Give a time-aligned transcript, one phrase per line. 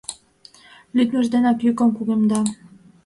[0.95, 2.41] Лӱдмыж денак йӱкым кугемда.